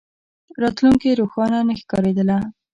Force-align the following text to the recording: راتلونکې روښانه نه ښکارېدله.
راتلونکې 0.61 1.17
روښانه 1.19 1.59
نه 1.67 1.73
ښکارېدله. 1.81 2.37